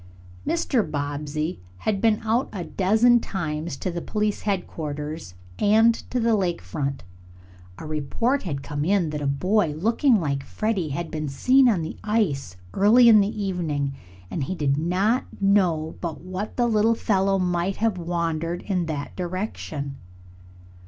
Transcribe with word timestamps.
Mr. 0.47 0.81
Bobbsey 0.81 1.59
had 1.77 2.01
been 2.01 2.21
out 2.23 2.49
a 2.51 2.63
dozen 2.63 3.19
times 3.19 3.77
to 3.77 3.91
the 3.91 4.01
police 4.01 4.41
headquarters 4.41 5.35
and 5.59 5.93
to 6.09 6.19
the 6.19 6.35
lake 6.35 6.59
front. 6.59 7.03
A 7.77 7.85
report 7.85 8.41
had 8.41 8.63
come 8.63 8.83
in 8.83 9.11
that 9.11 9.21
a 9.21 9.27
boy 9.27 9.75
looking 9.77 10.19
like 10.19 10.41
Freddie 10.43 10.89
had 10.89 11.11
been 11.11 11.29
seen 11.29 11.69
on 11.69 11.83
the 11.83 11.97
ice 12.03 12.55
early 12.73 13.07
in 13.09 13.19
the 13.19 13.43
evening, 13.43 13.93
and 14.31 14.45
he 14.45 14.55
did 14.55 14.75
not 14.75 15.25
know 15.39 15.93
but 16.01 16.19
what 16.21 16.57
the 16.57 16.65
little 16.65 16.95
fellow 16.95 17.37
might 17.37 17.75
have 17.75 17.99
wandered 17.99 18.63
in 18.63 18.87
that 18.87 19.15
direction. 19.15 19.97